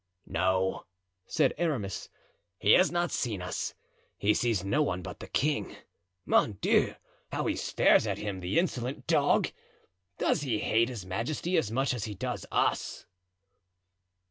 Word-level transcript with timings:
"No," 0.25 0.87
said 1.27 1.53
Aramis, 1.59 2.09
"he 2.57 2.71
has 2.71 2.91
not 2.91 3.11
seen 3.11 3.39
us. 3.39 3.75
He 4.17 4.33
sees 4.33 4.63
no 4.65 4.81
one 4.81 5.03
but 5.03 5.19
the 5.19 5.27
king. 5.27 5.75
Mon 6.25 6.53
Dieu! 6.53 6.95
how 7.31 7.45
he 7.45 7.55
stares 7.55 8.07
at 8.07 8.17
him, 8.17 8.39
the 8.39 8.57
insolent 8.57 9.05
dog! 9.05 9.51
Does 10.17 10.41
he 10.41 10.57
hate 10.57 10.89
his 10.89 11.05
majesty 11.05 11.55
as 11.55 11.69
much 11.69 11.93
as 11.93 12.05
he 12.05 12.15
does 12.15 12.47
us?" 12.51 13.05